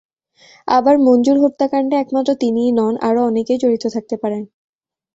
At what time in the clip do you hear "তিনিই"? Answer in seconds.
2.41-2.71